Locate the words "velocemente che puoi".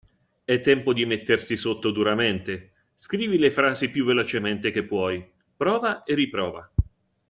4.03-5.23